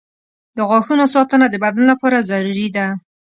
[0.57, 2.87] •د غاښونو ساتنه د بدن لپاره ضروري ده.